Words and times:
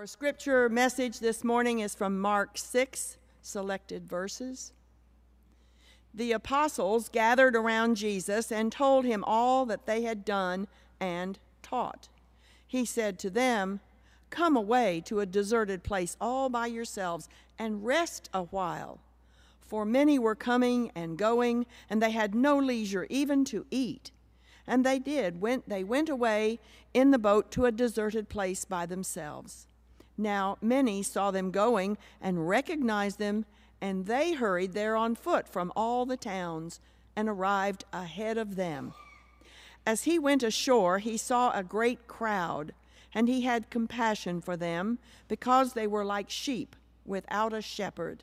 Our 0.00 0.06
scripture 0.06 0.70
message 0.70 1.18
this 1.18 1.44
morning 1.44 1.80
is 1.80 1.94
from 1.94 2.18
Mark 2.18 2.56
6, 2.56 3.18
selected 3.42 4.08
verses. 4.08 4.72
The 6.14 6.32
apostles 6.32 7.10
gathered 7.10 7.54
around 7.54 7.96
Jesus 7.96 8.50
and 8.50 8.72
told 8.72 9.04
him 9.04 9.22
all 9.26 9.66
that 9.66 9.84
they 9.84 10.00
had 10.00 10.24
done 10.24 10.68
and 10.98 11.38
taught. 11.60 12.08
He 12.66 12.86
said 12.86 13.18
to 13.18 13.28
them, 13.28 13.80
Come 14.30 14.56
away 14.56 15.02
to 15.04 15.20
a 15.20 15.26
deserted 15.26 15.82
place 15.82 16.16
all 16.18 16.48
by 16.48 16.68
yourselves 16.68 17.28
and 17.58 17.84
rest 17.84 18.30
a 18.32 18.44
while. 18.44 19.00
For 19.60 19.84
many 19.84 20.18
were 20.18 20.34
coming 20.34 20.92
and 20.94 21.18
going, 21.18 21.66
and 21.90 22.00
they 22.00 22.12
had 22.12 22.34
no 22.34 22.56
leisure 22.56 23.06
even 23.10 23.44
to 23.44 23.66
eat. 23.70 24.12
And 24.66 24.82
they 24.82 24.98
did. 24.98 25.42
Went, 25.42 25.68
they 25.68 25.84
went 25.84 26.08
away 26.08 26.58
in 26.94 27.10
the 27.10 27.18
boat 27.18 27.50
to 27.50 27.66
a 27.66 27.70
deserted 27.70 28.30
place 28.30 28.64
by 28.64 28.86
themselves. 28.86 29.66
Now 30.20 30.58
many 30.60 31.02
saw 31.02 31.30
them 31.30 31.50
going 31.50 31.96
and 32.20 32.46
recognized 32.46 33.18
them, 33.18 33.46
and 33.80 34.04
they 34.04 34.34
hurried 34.34 34.74
there 34.74 34.94
on 34.94 35.14
foot 35.14 35.48
from 35.48 35.72
all 35.74 36.04
the 36.04 36.18
towns 36.18 36.78
and 37.16 37.26
arrived 37.26 37.84
ahead 37.90 38.36
of 38.36 38.56
them. 38.56 38.92
As 39.86 40.02
he 40.02 40.18
went 40.18 40.42
ashore, 40.42 40.98
he 40.98 41.16
saw 41.16 41.50
a 41.52 41.64
great 41.64 42.06
crowd, 42.06 42.74
and 43.14 43.28
he 43.28 43.40
had 43.42 43.70
compassion 43.70 44.42
for 44.42 44.58
them, 44.58 44.98
because 45.26 45.72
they 45.72 45.86
were 45.86 46.04
like 46.04 46.28
sheep 46.28 46.76
without 47.06 47.54
a 47.54 47.62
shepherd. 47.62 48.22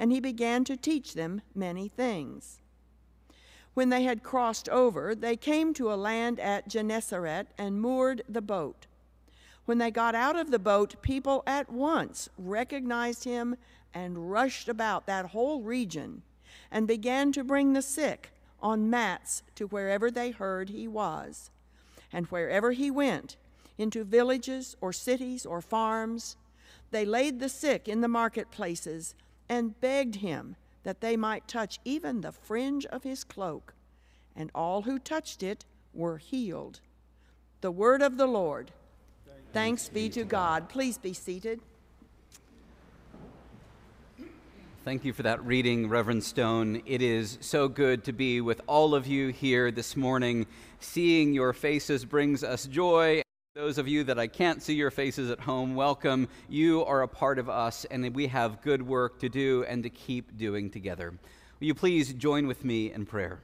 And 0.00 0.10
he 0.10 0.18
began 0.18 0.64
to 0.64 0.76
teach 0.76 1.14
them 1.14 1.42
many 1.54 1.86
things. 1.86 2.60
When 3.74 3.90
they 3.90 4.02
had 4.02 4.24
crossed 4.24 4.68
over, 4.68 5.14
they 5.14 5.36
came 5.36 5.74
to 5.74 5.92
a 5.92 5.94
land 5.94 6.40
at 6.40 6.68
Gennesaret 6.68 7.46
and 7.56 7.80
moored 7.80 8.22
the 8.28 8.42
boat. 8.42 8.88
When 9.70 9.78
they 9.78 9.92
got 9.92 10.16
out 10.16 10.34
of 10.34 10.50
the 10.50 10.58
boat, 10.58 11.00
people 11.00 11.44
at 11.46 11.70
once 11.70 12.28
recognized 12.36 13.22
him 13.22 13.54
and 13.94 14.28
rushed 14.32 14.68
about 14.68 15.06
that 15.06 15.26
whole 15.26 15.62
region 15.62 16.22
and 16.72 16.88
began 16.88 17.30
to 17.30 17.44
bring 17.44 17.72
the 17.72 17.80
sick 17.80 18.32
on 18.60 18.90
mats 18.90 19.44
to 19.54 19.68
wherever 19.68 20.10
they 20.10 20.32
heard 20.32 20.70
he 20.70 20.88
was. 20.88 21.52
And 22.12 22.26
wherever 22.26 22.72
he 22.72 22.90
went, 22.90 23.36
into 23.78 24.02
villages 24.02 24.76
or 24.80 24.92
cities 24.92 25.46
or 25.46 25.60
farms, 25.60 26.36
they 26.90 27.04
laid 27.04 27.38
the 27.38 27.48
sick 27.48 27.86
in 27.86 28.00
the 28.00 28.08
marketplaces 28.08 29.14
and 29.48 29.80
begged 29.80 30.16
him 30.16 30.56
that 30.82 31.00
they 31.00 31.16
might 31.16 31.46
touch 31.46 31.78
even 31.84 32.22
the 32.22 32.32
fringe 32.32 32.86
of 32.86 33.04
his 33.04 33.22
cloak. 33.22 33.74
And 34.34 34.50
all 34.52 34.82
who 34.82 34.98
touched 34.98 35.44
it 35.44 35.64
were 35.94 36.18
healed. 36.18 36.80
The 37.60 37.70
word 37.70 38.02
of 38.02 38.16
the 38.16 38.26
Lord. 38.26 38.72
Thanks 39.52 39.88
be 39.88 40.08
to 40.10 40.22
God. 40.22 40.68
Please 40.68 40.96
be 40.96 41.12
seated. 41.12 41.60
Thank 44.84 45.04
you 45.04 45.12
for 45.12 45.24
that 45.24 45.44
reading, 45.44 45.88
Reverend 45.88 46.22
Stone. 46.22 46.82
It 46.86 47.02
is 47.02 47.36
so 47.40 47.66
good 47.66 48.04
to 48.04 48.12
be 48.12 48.40
with 48.40 48.60
all 48.68 48.94
of 48.94 49.08
you 49.08 49.28
here 49.28 49.72
this 49.72 49.96
morning. 49.96 50.46
Seeing 50.78 51.34
your 51.34 51.52
faces 51.52 52.04
brings 52.04 52.44
us 52.44 52.66
joy. 52.66 53.22
Those 53.56 53.76
of 53.76 53.88
you 53.88 54.04
that 54.04 54.20
I 54.20 54.28
can't 54.28 54.62
see 54.62 54.74
your 54.74 54.92
faces 54.92 55.32
at 55.32 55.40
home, 55.40 55.74
welcome. 55.74 56.28
You 56.48 56.84
are 56.84 57.02
a 57.02 57.08
part 57.08 57.40
of 57.40 57.50
us, 57.50 57.84
and 57.86 58.14
we 58.14 58.28
have 58.28 58.62
good 58.62 58.80
work 58.80 59.18
to 59.18 59.28
do 59.28 59.64
and 59.68 59.82
to 59.82 59.90
keep 59.90 60.38
doing 60.38 60.70
together. 60.70 61.10
Will 61.58 61.66
you 61.66 61.74
please 61.74 62.12
join 62.12 62.46
with 62.46 62.64
me 62.64 62.92
in 62.92 63.04
prayer? 63.04 63.40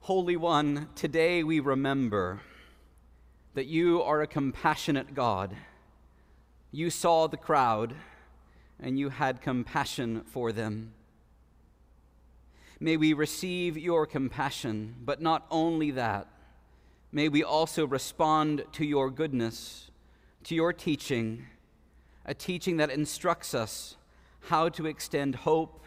Holy 0.00 0.36
One, 0.36 0.88
today 0.96 1.44
we 1.44 1.60
remember 1.60 2.40
that 3.54 3.66
you 3.66 4.02
are 4.02 4.22
a 4.22 4.26
compassionate 4.26 5.14
God. 5.14 5.54
You 6.70 6.88
saw 6.88 7.26
the 7.26 7.36
crowd 7.36 7.94
and 8.80 8.98
you 8.98 9.10
had 9.10 9.42
compassion 9.42 10.22
for 10.24 10.52
them. 10.52 10.92
May 12.80 12.96
we 12.96 13.12
receive 13.12 13.76
your 13.76 14.06
compassion, 14.06 14.96
but 15.04 15.20
not 15.20 15.46
only 15.50 15.92
that, 15.92 16.26
may 17.12 17.28
we 17.28 17.44
also 17.44 17.86
respond 17.86 18.64
to 18.72 18.84
your 18.84 19.10
goodness, 19.10 19.90
to 20.44 20.54
your 20.54 20.72
teaching, 20.72 21.46
a 22.24 22.34
teaching 22.34 22.78
that 22.78 22.90
instructs 22.90 23.54
us 23.54 23.96
how 24.46 24.68
to 24.70 24.86
extend 24.86 25.36
hope 25.36 25.84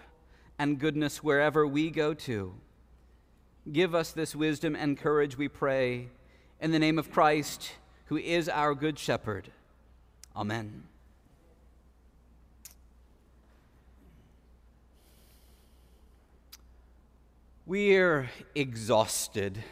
and 0.58 0.80
goodness 0.80 1.24
wherever 1.24 1.68
we 1.68 1.90
go 1.90 2.14
to. 2.14 2.54
Give 3.70 3.96
us 3.96 4.12
this 4.12 4.36
wisdom 4.36 4.76
and 4.76 4.98
courage, 4.98 5.38
we 5.38 5.48
pray 5.48 6.10
in 6.60 6.72
the 6.72 6.80
name 6.80 6.98
of 6.98 7.12
Christ, 7.12 7.72
who 8.06 8.18
is 8.18 8.48
our 8.50 8.74
good 8.74 8.98
shepherd. 8.98 9.50
Amen. 10.36 10.84
We're 17.66 18.30
exhausted. 18.54 19.64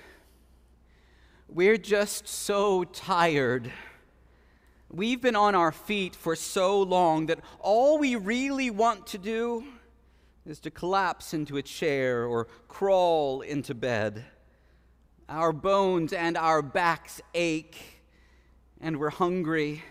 We're 1.48 1.78
just 1.78 2.28
so 2.28 2.84
tired. 2.86 3.72
We've 4.90 5.22
been 5.22 5.36
on 5.36 5.54
our 5.54 5.72
feet 5.72 6.16
for 6.16 6.36
so 6.36 6.82
long 6.82 7.28
that 7.28 7.40
all 7.60 8.00
we 8.00 8.16
really 8.16 8.72
want 8.72 9.06
to 9.08 9.20
do 9.20 9.64
is 10.46 10.60
to 10.62 10.72
collapse 10.72 11.34
into 11.34 11.58
a 11.58 11.62
chair 11.62 12.26
or 12.26 12.48
crawl 12.68 13.42
into 13.42 13.76
bed. 13.76 14.26
Our 15.34 15.52
bones 15.52 16.14
and 16.14 16.38
our 16.38 16.62
backs 16.62 17.20
ache, 17.34 18.04
and 18.80 19.00
we're 19.00 19.10
hungry. 19.10 19.84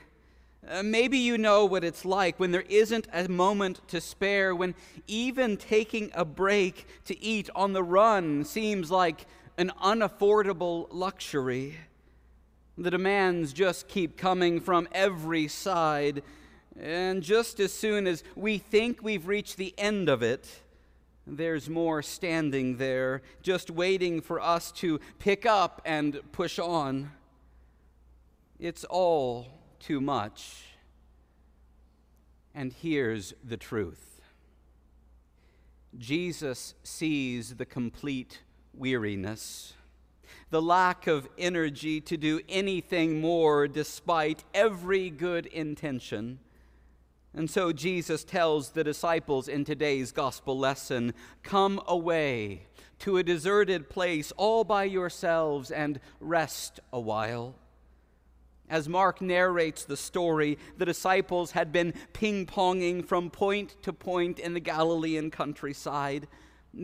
Uh, 0.65 0.85
maybe 0.85 1.19
you 1.19 1.37
know 1.37 1.65
what 1.65 1.83
it's 1.83 2.05
like 2.05 2.39
when 2.39 2.53
there 2.53 2.65
isn't 2.69 3.09
a 3.13 3.29
moment 3.29 3.81
to 3.89 4.01
spare, 4.01 4.55
when 4.55 4.77
even 5.09 5.57
taking 5.57 6.13
a 6.15 6.25
break 6.25 6.87
to 7.07 7.21
eat 7.21 7.51
on 7.57 7.73
the 7.73 7.83
run 7.83 8.45
seems 8.45 8.89
like 8.89 9.27
an 9.59 9.73
unaffordable 9.83 10.87
luxury. 10.93 11.75
The 12.79 12.93
demands 12.93 13.53
just 13.53 13.89
keep 13.89 14.17
coming 14.17 14.61
from 14.61 14.87
every 14.93 15.49
side, 15.49 16.23
and 16.81 17.21
just 17.21 17.59
as 17.59 17.73
soon 17.73 18.07
as 18.07 18.23
we 18.37 18.59
think 18.59 19.03
we've 19.03 19.27
reached 19.27 19.57
the 19.57 19.75
end 19.77 20.09
of 20.09 20.23
it, 20.23 20.61
there's 21.27 21.69
more 21.69 22.03
standing 22.03 22.77
there, 22.79 23.23
just 23.43 23.71
waiting 23.71 24.21
for 24.21 24.41
us 24.41 24.73
to 24.73 25.01
pick 25.19 25.47
up 25.47 25.81
and 25.85 26.21
push 26.33 26.59
on. 26.59 27.13
It's 28.59 28.85
all 28.85 29.47
too 29.79 30.01
much. 30.01 30.65
And 32.55 32.73
here's 32.73 33.35
the 33.43 33.57
truth 33.57 34.21
Jesus 35.97 36.75
sees 36.83 37.55
the 37.55 37.67
complete 37.67 38.41
weariness, 38.75 39.75
the 40.51 40.63
lack 40.63 41.07
of 41.07 41.29
energy 41.39 42.01
to 42.01 42.17
do 42.17 42.41
anything 42.49 43.21
more 43.21 43.69
despite 43.69 44.45
every 44.55 45.09
good 45.09 45.47
intention 45.47 46.41
and 47.35 47.51
so 47.51 47.73
Jesus 47.73 48.25
tells 48.25 48.71
the 48.71 48.85
disciples 48.85 49.49
in 49.49 49.65
today's 49.65 50.13
gospel 50.13 50.59
lesson 50.59 51.15
come 51.43 51.81
away 51.87 52.67
to 52.99 53.17
a 53.17 53.23
deserted 53.23 53.89
place 53.89 54.33
all 54.37 54.65
by 54.65 54.85
yourselves 54.85 55.71
and 55.71 55.99
rest 56.21 56.79
a 56.93 57.01
while. 57.01 57.55
As 58.69 58.89
Mark 58.89 59.21
narrates 59.21 59.85
the 59.85 59.97
story, 59.97 60.59
the 60.79 60.87
disciples 60.87 61.51
had 61.51 61.73
been 61.73 61.95
ping 62.13 62.47
ponging 62.47 63.05
from 63.05 63.29
point 63.29 63.77
to 63.83 63.93
point 63.93 64.39
in 64.39 64.55
the 64.55 64.61
Galilean 64.61 65.31
countryside. 65.31 66.29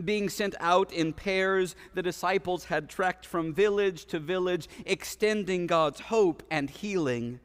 Being 0.03 0.29
sent 0.29 0.55
out 0.59 0.91
in 0.91 1.13
pairs, 1.13 1.75
the 1.93 2.03
disciples 2.03 2.65
had 2.65 2.89
trekked 2.89 3.25
from 3.25 3.53
village 3.53 4.05
to 4.05 4.19
village, 4.19 4.67
extending 4.85 5.67
God's 5.67 5.99
hope 5.99 6.43
and 6.51 6.69
healing. 6.69 7.39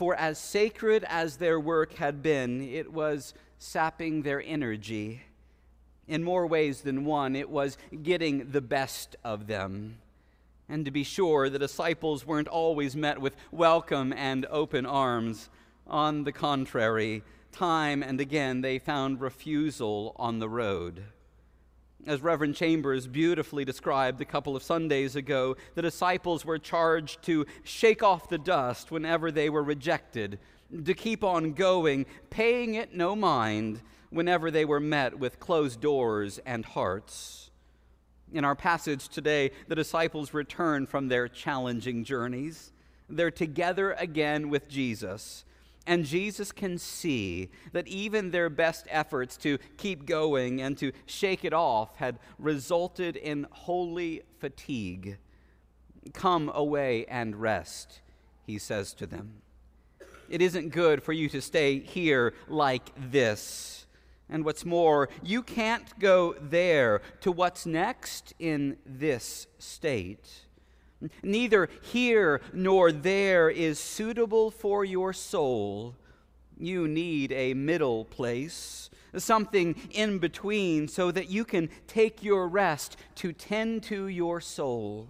For 0.00 0.14
as 0.14 0.38
sacred 0.38 1.04
as 1.08 1.36
their 1.36 1.60
work 1.60 1.96
had 1.96 2.22
been, 2.22 2.62
it 2.62 2.90
was 2.90 3.34
sapping 3.58 4.22
their 4.22 4.42
energy. 4.42 5.20
In 6.08 6.24
more 6.24 6.46
ways 6.46 6.80
than 6.80 7.04
one, 7.04 7.36
it 7.36 7.50
was 7.50 7.76
getting 8.02 8.50
the 8.50 8.62
best 8.62 9.16
of 9.22 9.46
them. 9.46 9.98
And 10.70 10.86
to 10.86 10.90
be 10.90 11.04
sure, 11.04 11.50
the 11.50 11.58
disciples 11.58 12.26
weren't 12.26 12.48
always 12.48 12.96
met 12.96 13.20
with 13.20 13.36
welcome 13.52 14.14
and 14.14 14.46
open 14.46 14.86
arms. 14.86 15.50
On 15.86 16.24
the 16.24 16.32
contrary, 16.32 17.22
time 17.52 18.02
and 18.02 18.22
again 18.22 18.62
they 18.62 18.78
found 18.78 19.20
refusal 19.20 20.16
on 20.18 20.38
the 20.38 20.48
road. 20.48 21.02
As 22.06 22.22
Reverend 22.22 22.56
Chambers 22.56 23.06
beautifully 23.06 23.64
described 23.64 24.22
a 24.22 24.24
couple 24.24 24.56
of 24.56 24.62
Sundays 24.62 25.16
ago, 25.16 25.56
the 25.74 25.82
disciples 25.82 26.46
were 26.46 26.58
charged 26.58 27.22
to 27.24 27.44
shake 27.62 28.02
off 28.02 28.30
the 28.30 28.38
dust 28.38 28.90
whenever 28.90 29.30
they 29.30 29.50
were 29.50 29.62
rejected, 29.62 30.38
to 30.84 30.94
keep 30.94 31.22
on 31.22 31.52
going, 31.52 32.06
paying 32.30 32.74
it 32.74 32.94
no 32.94 33.14
mind 33.14 33.82
whenever 34.08 34.50
they 34.50 34.64
were 34.64 34.80
met 34.80 35.18
with 35.18 35.40
closed 35.40 35.80
doors 35.80 36.40
and 36.46 36.64
hearts. 36.64 37.50
In 38.32 38.44
our 38.44 38.56
passage 38.56 39.08
today, 39.08 39.50
the 39.68 39.74
disciples 39.74 40.32
return 40.32 40.86
from 40.86 41.08
their 41.08 41.28
challenging 41.28 42.04
journeys. 42.04 42.72
They're 43.10 43.30
together 43.30 43.92
again 43.92 44.48
with 44.48 44.68
Jesus. 44.68 45.44
And 45.86 46.04
Jesus 46.04 46.52
can 46.52 46.78
see 46.78 47.50
that 47.72 47.88
even 47.88 48.30
their 48.30 48.50
best 48.50 48.86
efforts 48.90 49.36
to 49.38 49.58
keep 49.76 50.06
going 50.06 50.60
and 50.60 50.76
to 50.78 50.92
shake 51.06 51.44
it 51.44 51.52
off 51.52 51.96
had 51.96 52.18
resulted 52.38 53.16
in 53.16 53.46
holy 53.50 54.22
fatigue. 54.38 55.18
Come 56.12 56.50
away 56.54 57.06
and 57.06 57.36
rest, 57.36 58.00
he 58.46 58.58
says 58.58 58.92
to 58.94 59.06
them. 59.06 59.42
It 60.28 60.40
isn't 60.40 60.68
good 60.68 61.02
for 61.02 61.12
you 61.12 61.28
to 61.30 61.40
stay 61.40 61.80
here 61.80 62.34
like 62.46 62.90
this. 63.10 63.86
And 64.28 64.44
what's 64.44 64.64
more, 64.64 65.08
you 65.24 65.42
can't 65.42 65.98
go 65.98 66.36
there 66.40 67.02
to 67.22 67.32
what's 67.32 67.66
next 67.66 68.32
in 68.38 68.76
this 68.86 69.48
state. 69.58 70.28
Neither 71.22 71.68
here 71.82 72.40
nor 72.52 72.92
there 72.92 73.48
is 73.48 73.78
suitable 73.78 74.50
for 74.50 74.84
your 74.84 75.12
soul. 75.12 75.94
You 76.58 76.86
need 76.86 77.32
a 77.32 77.54
middle 77.54 78.04
place, 78.04 78.90
something 79.16 79.74
in 79.90 80.18
between, 80.18 80.88
so 80.88 81.10
that 81.10 81.30
you 81.30 81.44
can 81.44 81.70
take 81.86 82.22
your 82.22 82.46
rest 82.48 82.96
to 83.16 83.32
tend 83.32 83.82
to 83.84 84.08
your 84.08 84.40
soul. 84.40 85.08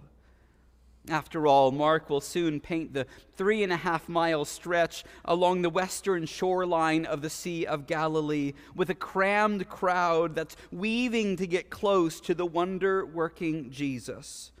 After 1.09 1.47
all, 1.47 1.71
Mark 1.71 2.09
will 2.09 2.21
soon 2.21 2.59
paint 2.59 2.93
the 2.93 3.07
three 3.35 3.63
and 3.63 3.73
a 3.73 3.77
half 3.77 4.07
mile 4.07 4.45
stretch 4.45 5.03
along 5.25 5.61
the 5.61 5.69
western 5.69 6.27
shoreline 6.27 7.05
of 7.05 7.21
the 7.21 7.29
Sea 7.29 7.65
of 7.65 7.87
Galilee 7.87 8.53
with 8.75 8.91
a 8.91 8.95
crammed 8.95 9.67
crowd 9.67 10.35
that's 10.35 10.55
weaving 10.71 11.37
to 11.37 11.47
get 11.47 11.71
close 11.71 12.21
to 12.21 12.35
the 12.35 12.45
wonder 12.45 13.03
working 13.03 13.71
Jesus. 13.71 14.51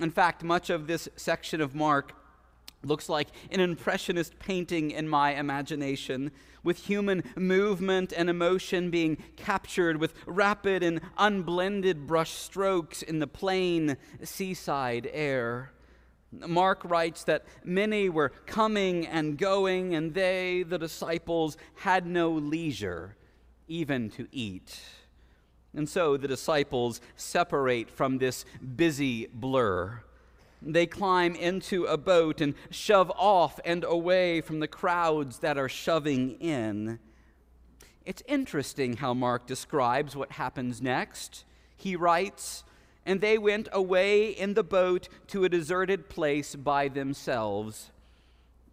In 0.00 0.10
fact, 0.10 0.44
much 0.44 0.70
of 0.70 0.86
this 0.86 1.08
section 1.16 1.60
of 1.60 1.74
Mark 1.74 2.12
looks 2.84 3.08
like 3.08 3.28
an 3.50 3.60
impressionist 3.60 4.38
painting 4.38 4.92
in 4.92 5.08
my 5.08 5.34
imagination, 5.34 6.30
with 6.62 6.86
human 6.86 7.24
movement 7.36 8.12
and 8.16 8.30
emotion 8.30 8.90
being 8.90 9.16
captured 9.36 9.96
with 9.96 10.14
rapid 10.26 10.82
and 10.82 11.00
unblended 11.16 12.06
brush 12.06 12.32
strokes 12.32 13.02
in 13.02 13.18
the 13.18 13.26
plain 13.26 13.96
seaside 14.22 15.08
air. 15.12 15.72
Mark 16.30 16.84
writes 16.84 17.24
that 17.24 17.44
many 17.64 18.08
were 18.08 18.28
coming 18.46 19.06
and 19.06 19.38
going, 19.38 19.94
and 19.94 20.14
they, 20.14 20.62
the 20.62 20.78
disciples, 20.78 21.56
had 21.76 22.06
no 22.06 22.30
leisure 22.30 23.16
even 23.66 24.10
to 24.10 24.28
eat. 24.30 24.80
And 25.74 25.88
so 25.88 26.16
the 26.16 26.28
disciples 26.28 27.00
separate 27.16 27.90
from 27.90 28.18
this 28.18 28.44
busy 28.76 29.28
blur. 29.32 30.02
They 30.60 30.86
climb 30.86 31.34
into 31.36 31.84
a 31.84 31.96
boat 31.96 32.40
and 32.40 32.54
shove 32.70 33.12
off 33.16 33.60
and 33.64 33.84
away 33.84 34.40
from 34.40 34.60
the 34.60 34.68
crowds 34.68 35.38
that 35.38 35.56
are 35.56 35.68
shoving 35.68 36.32
in. 36.40 36.98
It's 38.04 38.22
interesting 38.26 38.96
how 38.96 39.14
Mark 39.14 39.46
describes 39.46 40.16
what 40.16 40.32
happens 40.32 40.82
next. 40.82 41.44
He 41.76 41.94
writes, 41.94 42.64
And 43.06 43.20
they 43.20 43.38
went 43.38 43.68
away 43.70 44.30
in 44.30 44.54
the 44.54 44.64
boat 44.64 45.08
to 45.28 45.44
a 45.44 45.48
deserted 45.48 46.08
place 46.08 46.56
by 46.56 46.88
themselves. 46.88 47.90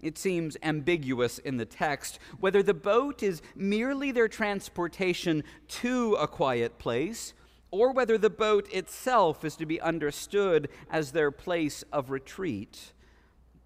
It 0.06 0.19
seems 0.19 0.56
ambiguous 0.62 1.40
in 1.40 1.57
the 1.57 1.66
text 1.66 2.19
whether 2.40 2.62
the 2.62 2.75
boat 2.75 3.24
is 3.24 3.42
merely 3.56 4.12
their 4.12 4.28
transportation 4.28 5.44
to 5.80 6.13
a 6.13 6.28
quiet 6.28 6.78
place 6.78 7.34
or 7.72 7.92
whether 7.92 8.16
the 8.16 8.30
boat 8.30 8.72
itself 8.72 9.44
is 9.44 9.56
to 9.56 9.66
be 9.66 9.81
understood 9.81 10.69
as 10.92 11.12
their 11.12 11.31
place 11.31 11.84
of 11.92 12.12
retreat. 12.12 12.94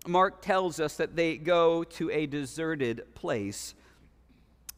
Mark 0.07 0.41
tells 0.41 0.79
us 0.79 0.95
that 0.95 1.17
they 1.17 1.35
go 1.35 1.83
to 1.83 2.09
a 2.09 2.25
deserted 2.25 3.13
place. 3.15 3.75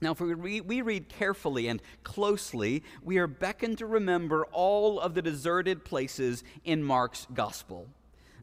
Now, 0.02 0.14
if 0.14 0.20
we 0.20 0.82
read 0.82 1.10
carefully 1.10 1.68
and 1.68 1.80
closely, 2.02 2.82
we 3.04 3.20
are 3.20 3.28
beckoned 3.28 3.78
to 3.78 3.86
remember 3.86 4.48
all 4.52 5.00
of 5.00 5.14
the 5.14 5.22
deserted 5.22 5.86
places 5.86 6.44
in 6.64 6.84
Mark's 6.84 7.28
gospel. 7.36 7.88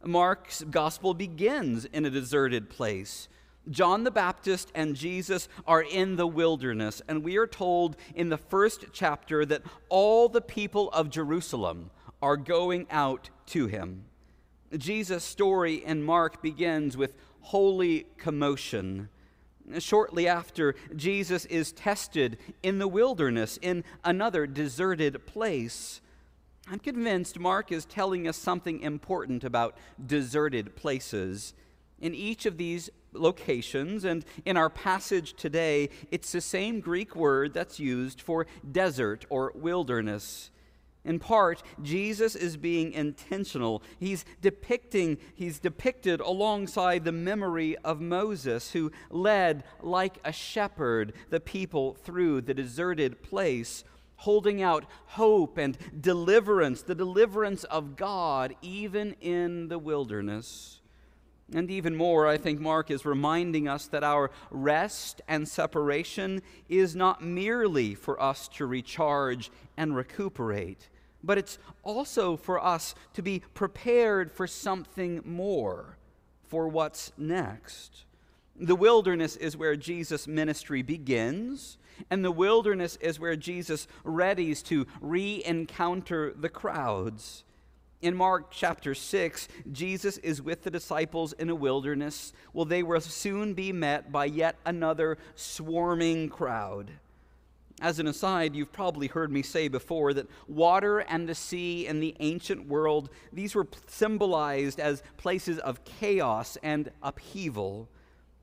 Mark's 0.05 0.63
gospel 0.65 1.15
begins 1.15 1.85
in 1.87 2.05
a 2.05 2.11
deserted 2.11 2.69
place. 2.71 3.29
John 3.71 4.05
the 4.05 4.11
Baptist 4.11 4.71
and 4.75 4.97
Jesus 4.97 5.49
are 5.67 5.83
in 5.83 6.17
the 6.17 6.27
wilderness, 6.27 7.03
and 7.09 7.23
we 7.23 7.37
are 7.37 7.47
told 7.47 7.97
in 8.15 8.29
the 8.29 8.39
first 8.39 8.87
chapter 8.93 9.45
that 9.45 9.63
all 9.89 10.29
the 10.29 10.41
people 10.41 10.91
of 10.91 11.11
Jerusalem 11.11 11.91
are 12.23 12.37
going 12.37 12.87
out 12.91 13.31
to 13.47 13.67
him. 13.67 14.05
Jesus' 14.77 15.25
story 15.25 15.85
in 15.85 16.03
Mark 16.03 16.43
begins 16.43 16.97
with 16.97 17.15
holy 17.41 18.07
commotion. 18.17 19.09
Shortly 19.79 20.27
after, 20.27 20.75
Jesus 20.97 21.45
is 21.47 21.73
tested 21.73 22.39
in 22.63 22.79
the 22.79 22.89
wilderness 22.89 23.59
in 23.61 23.85
another 24.05 24.47
deserted 24.47 25.27
place. 25.27 26.01
I'm 26.71 26.79
convinced 26.79 27.39
Mark 27.39 27.73
is 27.73 27.85
telling 27.85 28.29
us 28.29 28.37
something 28.37 28.81
important 28.81 29.43
about 29.45 29.77
deserted 30.05 30.77
places. 30.77 31.55
In 32.01 32.15
each 32.15 32.47
of 32.47 32.59
these 32.59 32.91
locations. 33.13 34.05
And 34.05 34.25
in 34.45 34.57
our 34.57 34.71
passage 34.71 35.35
today, 35.35 35.91
it's 36.11 36.33
the 36.33 36.41
same 36.41 36.81
Greek 36.81 37.17
word 37.17 37.55
that's 37.55 37.81
used 37.81 38.21
for 38.21 38.47
desert 38.71 39.25
or 39.29 39.53
wilderness. 39.55 40.51
In 41.05 41.19
part, 41.19 41.63
Jesus 41.83 42.37
is 42.37 42.57
being 42.57 42.93
intentional. 42.93 43.83
He's 43.99 44.25
depicting, 44.43 45.17
he's 45.35 45.59
depicted 45.59 46.21
alongside 46.21 47.05
the 47.05 47.13
memory 47.13 47.77
of 47.79 48.01
Moses, 48.01 48.73
who 48.73 48.93
led 49.11 49.65
like 49.81 50.19
a 50.25 50.33
shepherd 50.33 51.15
the 51.31 51.41
people 51.41 51.95
through 51.95 52.43
the 52.43 52.53
deserted 52.53 53.23
place, 53.23 53.85
holding 54.19 54.63
out 54.63 54.85
hope 55.07 55.59
and 55.59 55.79
deliverance, 56.01 56.83
the 56.83 56.95
deliverance 56.95 57.65
of 57.65 57.97
God, 57.97 58.55
even 58.63 59.15
in 59.21 59.69
the 59.69 59.79
wilderness. 59.79 60.81
And 61.55 61.71
even 61.71 61.97
more, 61.97 62.27
I 62.27 62.37
think 62.37 62.61
Mark 62.61 62.91
is 62.91 63.07
reminding 63.07 63.69
us 63.69 63.87
that 63.87 64.05
our 64.05 64.31
rest 64.51 65.23
and 65.29 65.49
separation 65.49 66.43
is 66.69 66.95
not 66.95 67.23
merely 67.23 67.95
for 67.95 68.21
us 68.21 68.49
to 68.49 68.67
recharge 68.67 69.51
and 69.77 69.97
recuperate, 69.97 70.91
but 71.25 71.39
it's 71.39 71.59
also 71.83 72.37
for 72.37 72.63
us 72.63 72.95
to 73.15 73.23
be 73.23 73.43
prepared 73.55 74.31
for 74.31 74.47
something 74.47 75.23
more, 75.25 75.97
for 76.49 76.69
what's 76.69 77.13
next. 77.17 78.05
The 78.61 78.75
wilderness 78.75 79.37
is 79.37 79.57
where 79.57 79.77
Jesus' 79.77 80.27
ministry 80.27 80.83
begins, 80.83 81.79
and 82.11 82.25
the 82.25 82.33
wilderness 82.33 82.97
is 83.01 83.21
where 83.21 83.37
Jesus 83.37 83.87
readies 84.05 84.65
to 84.65 84.87
re 85.01 85.43
encounter 85.45 86.33
the 86.37 86.49
crowds. 86.49 87.45
In 88.01 88.17
Mark 88.17 88.51
chapter 88.51 88.95
6, 88.95 89.49
Jesus 89.73 90.19
is 90.19 90.43
with 90.43 90.63
the 90.63 90.71
disciples 90.71 91.33
in 91.35 91.51
a 91.51 91.55
wilderness. 91.55 92.33
Well, 92.53 92.65
they 92.65 92.83
will 92.83 93.01
soon 93.01 93.55
be 93.55 93.73
met 93.73 94.11
by 94.11 94.25
yet 94.25 94.57
another 94.65 95.19
swarming 95.35 96.29
crowd. 96.29 96.93
As 97.81 98.01
an 98.01 98.09
aside, 98.09 98.57
you've 98.57 98.73
probably 98.73 99.07
heard 99.07 99.31
me 99.31 99.43
say 99.43 99.69
before 99.69 100.13
that 100.15 100.29
water 100.49 100.99
and 101.01 101.29
the 101.29 101.35
sea 101.35 101.87
in 101.87 102.01
the 102.01 102.17
ancient 102.19 102.67
world, 102.67 103.09
these 103.33 103.55
were 103.55 103.69
symbolized 103.87 104.81
as 104.81 105.03
places 105.17 105.59
of 105.59 105.85
chaos 105.85 106.57
and 106.63 106.91
upheaval. 107.03 107.89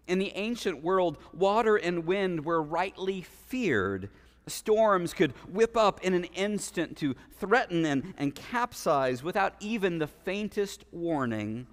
In 0.08 0.20
the 0.20 0.32
ancient 0.36 0.84
world, 0.84 1.18
water 1.34 1.76
and 1.76 2.06
wind 2.06 2.46
were 2.46 2.62
rightly 2.62 3.22
feared 3.22 4.10
Storms 4.48 5.14
could 5.14 5.32
whip 5.48 5.76
up 5.76 6.04
in 6.04 6.14
an 6.14 6.26
instant 6.26 6.98
to 6.98 7.16
threaten 7.40 7.86
and, 7.86 8.14
and 8.18 8.36
capsize 8.36 9.24
without 9.24 9.56
even 9.60 9.98
the 9.98 10.08
faintest 10.08 10.86
warning. 10.92 11.66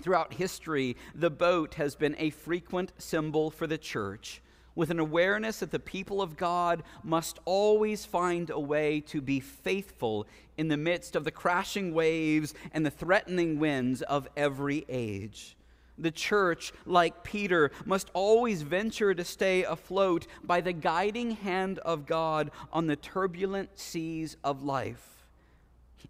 Throughout 0.00 0.34
history, 0.34 0.96
the 1.14 1.30
boat 1.30 1.74
has 1.74 1.96
been 1.96 2.14
a 2.18 2.30
frequent 2.30 2.92
symbol 2.98 3.50
for 3.50 3.66
the 3.66 3.78
church, 3.78 4.40
with 4.76 4.90
an 4.90 5.00
awareness 5.00 5.60
that 5.60 5.72
the 5.72 5.78
people 5.80 6.22
of 6.22 6.36
God 6.36 6.84
must 7.02 7.40
always 7.44 8.04
find 8.04 8.50
a 8.50 8.60
way 8.60 9.00
to 9.00 9.20
be 9.20 9.40
faithful 9.40 10.26
in 10.56 10.68
the 10.68 10.76
midst 10.76 11.16
of 11.16 11.24
the 11.24 11.30
crashing 11.30 11.92
waves 11.92 12.54
and 12.72 12.86
the 12.86 12.90
threatening 12.90 13.58
winds 13.58 14.02
of 14.02 14.28
every 14.36 14.84
age. 14.88 15.56
The 15.96 16.10
church, 16.10 16.72
like 16.84 17.22
Peter, 17.22 17.70
must 17.84 18.10
always 18.14 18.62
venture 18.62 19.14
to 19.14 19.24
stay 19.24 19.62
afloat 19.62 20.26
by 20.42 20.60
the 20.60 20.72
guiding 20.72 21.32
hand 21.32 21.78
of 21.80 22.06
God 22.06 22.50
on 22.72 22.86
the 22.86 22.96
turbulent 22.96 23.78
seas 23.78 24.36
of 24.42 24.62
life. 24.64 25.24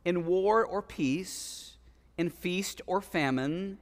In 0.04 0.26
war 0.26 0.64
or 0.64 0.82
peace, 0.82 1.76
in 2.16 2.30
feast 2.30 2.80
or 2.86 3.00
famine, 3.00 3.78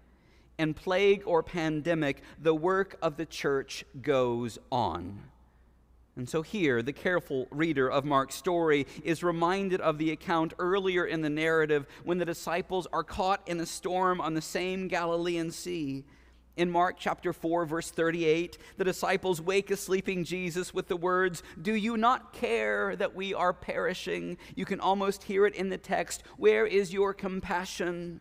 in 0.58 0.74
plague 0.74 1.22
or 1.26 1.42
pandemic, 1.42 2.22
the 2.40 2.54
work 2.54 2.96
of 3.00 3.16
the 3.16 3.26
church 3.26 3.84
goes 4.00 4.58
on. 4.70 5.20
And 6.14 6.28
so 6.28 6.42
here, 6.42 6.82
the 6.82 6.92
careful 6.92 7.48
reader 7.50 7.90
of 7.90 8.04
Mark's 8.04 8.34
story 8.34 8.86
is 9.02 9.22
reminded 9.22 9.80
of 9.80 9.96
the 9.96 10.10
account 10.10 10.52
earlier 10.58 11.06
in 11.06 11.22
the 11.22 11.30
narrative 11.30 11.86
when 12.04 12.18
the 12.18 12.26
disciples 12.26 12.86
are 12.92 13.02
caught 13.02 13.40
in 13.46 13.58
a 13.60 13.66
storm 13.66 14.20
on 14.20 14.34
the 14.34 14.42
same 14.42 14.88
Galilean 14.88 15.50
sea. 15.50 16.04
In 16.54 16.70
Mark 16.70 16.96
chapter 16.98 17.32
4, 17.32 17.64
verse 17.64 17.90
38, 17.90 18.58
the 18.76 18.84
disciples 18.84 19.40
wake 19.40 19.70
a 19.70 19.76
sleeping 19.76 20.22
Jesus 20.22 20.74
with 20.74 20.86
the 20.86 20.98
words, 20.98 21.42
Do 21.62 21.74
you 21.74 21.96
not 21.96 22.34
care 22.34 22.94
that 22.96 23.14
we 23.14 23.32
are 23.32 23.54
perishing? 23.54 24.36
You 24.54 24.66
can 24.66 24.80
almost 24.80 25.22
hear 25.22 25.46
it 25.46 25.54
in 25.54 25.70
the 25.70 25.78
text. 25.78 26.24
Where 26.36 26.66
is 26.66 26.92
your 26.92 27.14
compassion? 27.14 28.20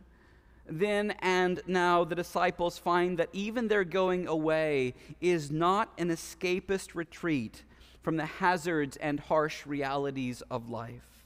Then 0.66 1.12
and 1.20 1.62
now, 1.68 2.06
the 2.06 2.16
disciples 2.16 2.78
find 2.78 3.18
that 3.18 3.28
even 3.34 3.68
their 3.68 3.84
going 3.84 4.28
away 4.28 4.94
is 5.20 5.52
not 5.52 5.92
an 5.98 6.08
escapist 6.08 6.96
retreat 6.96 7.66
from 8.02 8.18
the 8.18 8.26
hazards 8.26 8.98
and 8.98 9.20
harsh 9.20 9.66
realities 9.66 10.42
of 10.50 10.70
life. 10.70 11.26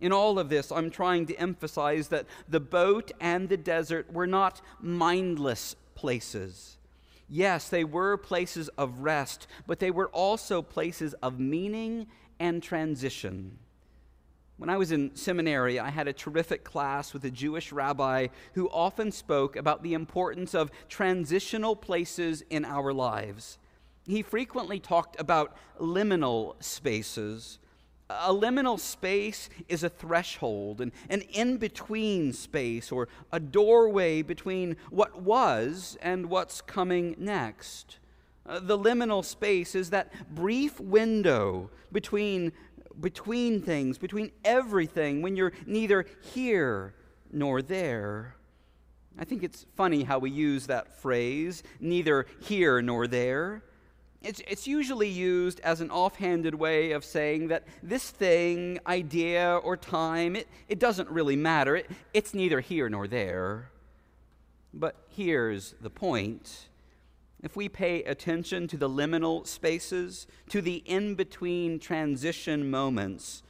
In 0.00 0.12
all 0.12 0.38
of 0.38 0.48
this, 0.48 0.70
I'm 0.70 0.90
trying 0.90 1.26
to 1.26 1.34
emphasize 1.36 2.08
that 2.08 2.26
the 2.48 2.60
boat 2.60 3.10
and 3.20 3.48
the 3.48 3.56
desert 3.56 4.12
were 4.12 4.26
not 4.26 4.60
mindless 4.80 5.74
places. 5.94 6.76
Yes, 7.28 7.68
they 7.68 7.84
were 7.84 8.16
places 8.16 8.68
of 8.78 9.00
rest, 9.00 9.46
but 9.66 9.80
they 9.80 9.90
were 9.90 10.08
also 10.08 10.62
places 10.62 11.14
of 11.14 11.40
meaning 11.40 12.06
and 12.38 12.62
transition. 12.62 13.58
When 14.56 14.70
I 14.70 14.76
was 14.76 14.92
in 14.92 15.14
seminary, 15.14 15.78
I 15.78 15.90
had 15.90 16.08
a 16.08 16.12
terrific 16.12 16.64
class 16.64 17.12
with 17.12 17.24
a 17.24 17.30
Jewish 17.30 17.70
rabbi 17.70 18.28
who 18.54 18.68
often 18.70 19.12
spoke 19.12 19.56
about 19.56 19.82
the 19.82 19.94
importance 19.94 20.54
of 20.54 20.70
transitional 20.88 21.76
places 21.76 22.42
in 22.50 22.64
our 22.64 22.92
lives. 22.92 23.58
He 24.08 24.22
frequently 24.22 24.80
talked 24.80 25.20
about 25.20 25.54
liminal 25.78 26.60
spaces. 26.62 27.58
A 28.08 28.32
liminal 28.32 28.80
space 28.80 29.50
is 29.68 29.82
a 29.82 29.90
threshold, 29.90 30.80
an, 30.80 30.92
an 31.10 31.20
in 31.20 31.58
between 31.58 32.32
space, 32.32 32.90
or 32.90 33.08
a 33.30 33.38
doorway 33.38 34.22
between 34.22 34.76
what 34.88 35.20
was 35.20 35.98
and 36.00 36.30
what's 36.30 36.62
coming 36.62 37.16
next. 37.18 37.98
Uh, 38.46 38.60
the 38.60 38.78
liminal 38.78 39.22
space 39.22 39.74
is 39.74 39.90
that 39.90 40.10
brief 40.34 40.80
window 40.80 41.68
between, 41.92 42.52
between 42.98 43.60
things, 43.60 43.98
between 43.98 44.32
everything, 44.42 45.20
when 45.20 45.36
you're 45.36 45.52
neither 45.66 46.06
here 46.32 46.94
nor 47.30 47.60
there. 47.60 48.36
I 49.18 49.26
think 49.26 49.42
it's 49.42 49.66
funny 49.76 50.02
how 50.02 50.18
we 50.18 50.30
use 50.30 50.66
that 50.68 50.98
phrase, 50.98 51.62
neither 51.78 52.24
here 52.40 52.80
nor 52.80 53.06
there. 53.06 53.64
It's, 54.20 54.40
it's 54.48 54.66
usually 54.66 55.08
used 55.08 55.60
as 55.60 55.80
an 55.80 55.90
offhanded 55.90 56.54
way 56.54 56.90
of 56.90 57.04
saying 57.04 57.48
that 57.48 57.64
this 57.82 58.10
thing, 58.10 58.80
idea, 58.86 59.56
or 59.56 59.76
time, 59.76 60.34
it, 60.34 60.48
it 60.68 60.80
doesn't 60.80 61.08
really 61.08 61.36
matter. 61.36 61.76
It, 61.76 61.90
it's 62.12 62.34
neither 62.34 62.60
here 62.60 62.88
nor 62.88 63.06
there. 63.06 63.70
But 64.74 64.96
here's 65.08 65.74
the 65.80 65.90
point. 65.90 66.68
If 67.42 67.54
we 67.54 67.68
pay 67.68 68.02
attention 68.02 68.66
to 68.68 68.76
the 68.76 68.90
liminal 68.90 69.46
spaces, 69.46 70.26
to 70.48 70.60
the 70.60 70.82
in 70.86 71.14
between 71.14 71.78
transition 71.78 72.68
moments, 72.68 73.44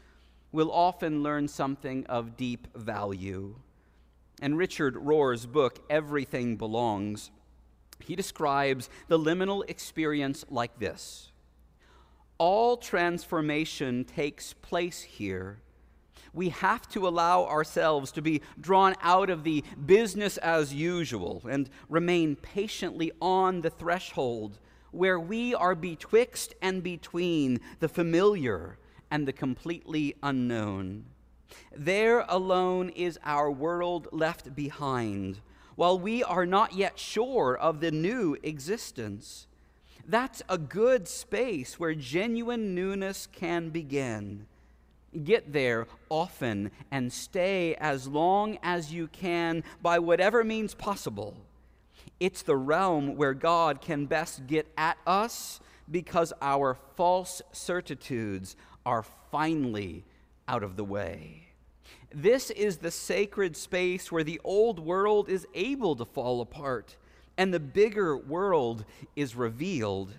we'll 0.52 0.70
often 0.70 1.22
learn 1.22 1.48
something 1.48 2.04
of 2.06 2.36
deep 2.36 2.68
value. 2.76 3.56
In 4.42 4.56
Richard 4.56 4.96
Rohr's 4.96 5.46
book, 5.46 5.82
Everything 5.88 6.56
Belongs, 6.56 7.30
he 8.04 8.16
describes 8.16 8.88
the 9.08 9.18
liminal 9.18 9.68
experience 9.68 10.44
like 10.50 10.78
this 10.78 11.32
All 12.38 12.76
transformation 12.76 14.04
takes 14.04 14.52
place 14.54 15.02
here. 15.02 15.58
We 16.34 16.50
have 16.50 16.88
to 16.90 17.08
allow 17.08 17.46
ourselves 17.46 18.12
to 18.12 18.22
be 18.22 18.42
drawn 18.60 18.94
out 19.02 19.30
of 19.30 19.44
the 19.44 19.64
business 19.86 20.36
as 20.38 20.74
usual 20.74 21.42
and 21.48 21.68
remain 21.88 22.36
patiently 22.36 23.12
on 23.20 23.62
the 23.62 23.70
threshold 23.70 24.58
where 24.90 25.18
we 25.18 25.54
are 25.54 25.74
betwixt 25.74 26.54
and 26.62 26.82
between 26.82 27.60
the 27.80 27.88
familiar 27.88 28.78
and 29.10 29.26
the 29.26 29.32
completely 29.32 30.14
unknown. 30.22 31.04
There 31.74 32.24
alone 32.28 32.90
is 32.90 33.18
our 33.24 33.50
world 33.50 34.08
left 34.12 34.54
behind 34.54 35.40
while 35.78 35.96
we 35.96 36.24
are 36.24 36.44
not 36.44 36.74
yet 36.74 36.98
sure 36.98 37.56
of 37.56 37.78
the 37.78 37.92
new 37.92 38.36
existence. 38.42 39.46
That's 40.08 40.42
a 40.48 40.58
good 40.58 41.06
space 41.06 41.78
where 41.78 41.94
genuine 41.94 42.74
newness 42.74 43.28
can 43.30 43.70
begin. 43.70 44.46
Get 45.22 45.52
there 45.52 45.86
often 46.08 46.72
and 46.90 47.12
stay 47.12 47.76
as 47.76 48.08
long 48.08 48.58
as 48.60 48.92
you 48.92 49.06
can 49.06 49.62
by 49.80 50.00
whatever 50.00 50.42
means 50.42 50.74
possible. 50.74 51.36
It's 52.18 52.42
the 52.42 52.56
realm 52.56 53.14
where 53.14 53.32
God 53.32 53.80
can 53.80 54.06
best 54.06 54.48
get 54.48 54.66
at 54.76 54.98
us 55.06 55.60
because 55.88 56.32
our 56.42 56.76
false 56.96 57.40
certitudes 57.52 58.56
are 58.84 59.04
finally 59.30 60.02
out 60.48 60.64
of 60.64 60.74
the 60.74 60.82
way. 60.82 61.47
This 62.14 62.50
is 62.50 62.78
the 62.78 62.90
sacred 62.90 63.56
space 63.56 64.10
where 64.10 64.24
the 64.24 64.40
old 64.42 64.78
world 64.78 65.28
is 65.28 65.46
able 65.54 65.94
to 65.96 66.06
fall 66.06 66.40
apart 66.40 66.96
and 67.36 67.52
the 67.52 67.60
bigger 67.60 68.16
world 68.16 68.84
is 69.14 69.36
revealed. 69.36 70.14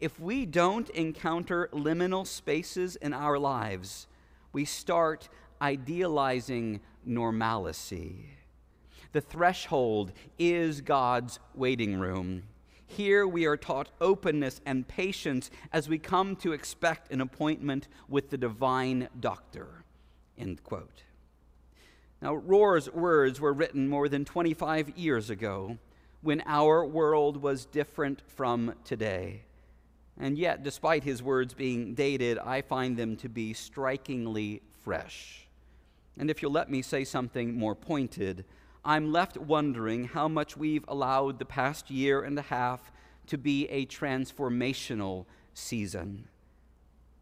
If 0.00 0.20
we 0.20 0.44
don't 0.44 0.88
encounter 0.90 1.68
liminal 1.72 2.26
spaces 2.26 2.96
in 2.96 3.14
our 3.14 3.38
lives, 3.38 4.06
we 4.52 4.66
start 4.66 5.28
idealizing 5.62 6.80
normalcy. 7.04 8.26
The 9.12 9.20
threshold 9.22 10.12
is 10.38 10.82
God's 10.82 11.38
waiting 11.54 11.98
room. 11.98 12.42
Here 12.86 13.26
we 13.26 13.46
are 13.46 13.56
taught 13.56 13.90
openness 14.00 14.60
and 14.66 14.86
patience 14.86 15.50
as 15.72 15.88
we 15.88 15.98
come 15.98 16.36
to 16.36 16.52
expect 16.52 17.10
an 17.10 17.20
appointment 17.20 17.88
with 18.08 18.28
the 18.28 18.38
divine 18.38 19.08
doctor. 19.18 19.84
End 20.38 20.62
quote. 20.62 21.02
Now, 22.24 22.36
Rohr's 22.36 22.90
words 22.90 23.38
were 23.38 23.52
written 23.52 23.86
more 23.86 24.08
than 24.08 24.24
25 24.24 24.96
years 24.96 25.28
ago 25.28 25.76
when 26.22 26.42
our 26.46 26.82
world 26.82 27.36
was 27.36 27.66
different 27.66 28.22
from 28.26 28.76
today. 28.82 29.42
And 30.18 30.38
yet, 30.38 30.62
despite 30.62 31.04
his 31.04 31.22
words 31.22 31.52
being 31.52 31.92
dated, 31.92 32.38
I 32.38 32.62
find 32.62 32.96
them 32.96 33.16
to 33.18 33.28
be 33.28 33.52
strikingly 33.52 34.62
fresh. 34.82 35.46
And 36.16 36.30
if 36.30 36.40
you'll 36.40 36.50
let 36.50 36.70
me 36.70 36.80
say 36.80 37.04
something 37.04 37.58
more 37.58 37.74
pointed, 37.74 38.46
I'm 38.86 39.12
left 39.12 39.36
wondering 39.36 40.04
how 40.04 40.26
much 40.26 40.56
we've 40.56 40.86
allowed 40.88 41.38
the 41.38 41.44
past 41.44 41.90
year 41.90 42.22
and 42.22 42.38
a 42.38 42.42
half 42.42 42.90
to 43.26 43.36
be 43.36 43.68
a 43.68 43.84
transformational 43.84 45.26
season. 45.52 46.28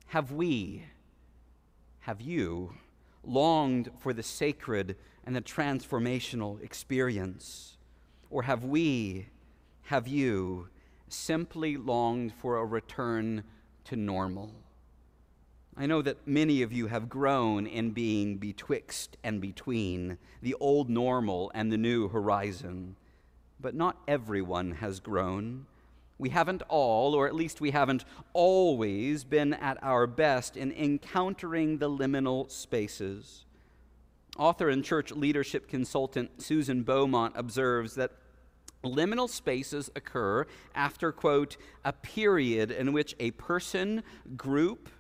Have 0.07 0.31
we, 0.31 0.85
have 2.03 2.21
you, 2.21 2.75
longed 3.25 3.91
for 3.99 4.13
the 4.13 4.23
sacred 4.23 4.97
and 5.25 5.35
the 5.35 5.41
transformational 5.41 6.63
experience? 6.63 7.77
Or 8.31 8.43
have 8.43 8.65
we, 8.65 9.29
have 9.83 10.09
you, 10.09 10.69
simply 11.09 11.77
longed 11.77 12.33
for 12.33 12.57
a 12.57 12.65
return 12.65 13.45
to 13.85 13.97
normal? 13.97 14.55
I 15.77 15.87
know 15.87 16.03
that 16.03 16.27
many 16.27 16.63
of 16.63 16.73
you 16.73 16.89
have 16.89 17.09
grown 17.09 17.67
in 17.67 17.93
being 17.93 18.37
betwixt 18.37 19.17
and 19.25 19.41
between 19.41 20.19
the 20.43 20.55
old 20.61 20.91
normal 20.91 21.51
and 21.55 21.73
the 21.73 21.79
new 21.79 22.09
horizon, 22.09 22.97
but 23.59 23.75
not 23.75 23.97
everyone 24.07 24.73
has 24.73 25.01
grown. 25.01 25.67
We 26.23 26.29
haven't 26.29 26.63
all, 26.69 27.17
or 27.17 27.27
at 27.27 27.35
least 27.35 27.61
we 27.61 27.73
haven't 27.73 28.05
always, 28.33 29.25
been 29.25 29.55
at 29.55 29.83
our 29.83 30.07
best 30.07 30.57
in 30.57 30.71
encountering 30.71 31.79
the 31.79 31.91
liminal 31.91 32.49
spaces. 32.49 33.45
Author 34.39 34.69
and 34.69 34.85
church 34.85 35.11
leadership 35.11 35.67
consultant 35.67 36.41
Susan 36.41 36.85
Beaumont 36.85 37.35
observes 37.37 37.97
that 37.97 38.13
liminal 38.85 39.29
spaces 39.29 39.91
occur 39.97 40.47
after, 40.77 41.11
quote, 41.11 41.57
a 41.85 41.93
period 41.93 42.71
in 42.71 42.93
which 42.93 43.17
a 43.19 43.33
person, 43.33 44.05
group, 44.37 44.91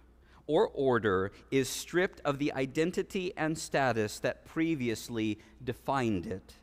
or 0.48 0.66
order 0.74 1.30
is 1.52 1.68
stripped 1.68 2.20
of 2.24 2.40
the 2.40 2.52
identity 2.54 3.32
and 3.36 3.56
status 3.56 4.18
that 4.18 4.44
previously 4.44 5.38
defined 5.62 6.26
it. 6.26 6.54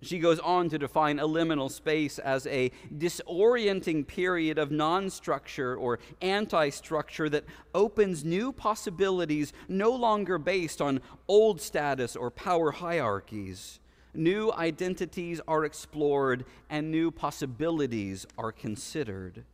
She 0.00 0.20
goes 0.20 0.38
on 0.38 0.68
to 0.68 0.78
define 0.78 1.18
a 1.18 1.26
liminal 1.26 1.70
space 1.70 2.18
as 2.20 2.46
a 2.46 2.70
disorienting 2.96 4.06
period 4.06 4.56
of 4.56 4.70
non 4.70 5.10
structure 5.10 5.74
or 5.76 5.98
anti 6.22 6.68
structure 6.70 7.28
that 7.28 7.44
opens 7.74 8.24
new 8.24 8.52
possibilities 8.52 9.52
no 9.68 9.90
longer 9.90 10.38
based 10.38 10.80
on 10.80 11.00
old 11.26 11.60
status 11.60 12.14
or 12.14 12.30
power 12.30 12.70
hierarchies. 12.70 13.80
New 14.14 14.52
identities 14.52 15.40
are 15.46 15.64
explored 15.64 16.44
and 16.70 16.90
new 16.90 17.10
possibilities 17.10 18.26
are 18.36 18.52
considered. 18.52 19.44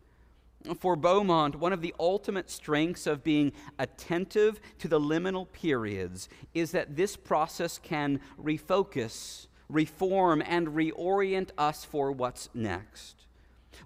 For 0.79 0.97
Beaumont, 0.97 1.57
one 1.57 1.75
of 1.75 1.83
the 1.83 1.95
ultimate 2.01 2.49
strengths 2.49 3.07
of 3.07 3.23
being 3.23 3.53
attentive 3.79 4.61
to 4.79 4.89
the 4.89 4.99
liminal 4.99 5.51
periods 5.53 6.29
is 6.55 6.71
that 6.71 6.97
this 6.97 7.17
process 7.17 7.79
can 7.79 8.21
refocus, 8.43 9.47
reform, 9.69 10.43
and 10.47 10.69
reorient 10.69 11.51
us 11.57 11.85
for 11.85 12.13
what's 12.13 12.49
next. 12.55 13.27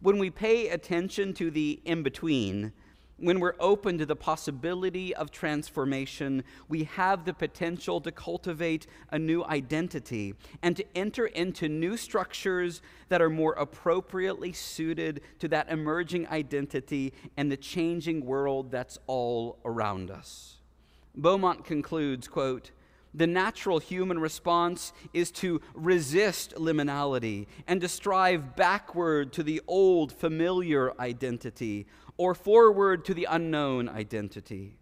When 0.00 0.18
we 0.18 0.30
pay 0.30 0.68
attention 0.68 1.32
to 1.34 1.50
the 1.50 1.80
in 1.84 2.02
between, 2.02 2.72
when 3.20 3.40
we're 3.40 3.56
open 3.58 3.98
to 3.98 4.06
the 4.06 4.14
possibility 4.14 5.12
of 5.14 5.32
transformation, 5.32 6.44
we 6.68 6.84
have 6.84 7.24
the 7.24 7.34
potential 7.34 8.00
to 8.02 8.12
cultivate 8.12 8.86
a 9.10 9.18
new 9.18 9.44
identity 9.44 10.34
and 10.62 10.76
to 10.76 10.84
enter 10.94 11.26
into 11.26 11.68
new 11.68 11.96
structures 11.96 12.80
that 13.08 13.20
are 13.20 13.30
more 13.30 13.54
appropriately 13.54 14.52
suited 14.52 15.20
to 15.40 15.48
that 15.48 15.68
emerging 15.68 16.28
identity 16.28 17.12
and 17.36 17.50
the 17.50 17.56
changing 17.56 18.24
world 18.24 18.70
that's 18.70 18.98
all 19.08 19.58
around 19.64 20.12
us. 20.12 20.58
Beaumont 21.16 21.64
concludes, 21.64 22.28
quote, 22.28 22.70
the 23.14 23.26
natural 23.26 23.78
human 23.78 24.18
response 24.18 24.92
is 25.12 25.30
to 25.30 25.60
resist 25.74 26.54
liminality 26.56 27.46
and 27.66 27.80
to 27.80 27.88
strive 27.88 28.54
backward 28.56 29.32
to 29.32 29.42
the 29.42 29.60
old 29.66 30.12
familiar 30.12 30.92
identity 31.00 31.86
or 32.16 32.34
forward 32.34 33.04
to 33.04 33.14
the 33.14 33.26
unknown 33.30 33.88
identity. 33.88 34.76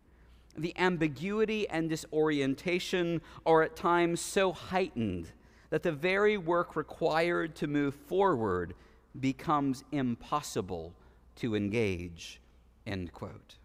The 0.57 0.77
ambiguity 0.79 1.69
and 1.69 1.89
disorientation 1.89 3.21
are 3.45 3.63
at 3.63 3.77
times 3.77 4.21
so 4.21 4.53
heightened 4.53 5.31
that 5.71 5.83
the 5.83 5.93
very 5.93 6.39
work 6.39 6.77
required 6.77 7.55
to 7.57 7.67
move 7.67 7.95
forward 7.95 8.75
becomes 9.21 9.85
impossible 9.93 10.95
to 11.37 11.55
engage. 11.55 12.41
End 12.87 13.13
quote. 13.13 13.57